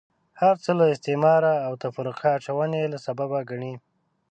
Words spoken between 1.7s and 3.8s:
تفرقه اچونې له سببه ګڼي.